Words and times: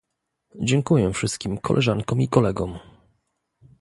Dziękuję 0.55 1.13
wszystkim 1.13 1.57
koleżankom 1.57 2.21
i 2.21 2.27
kolegom 2.27 2.79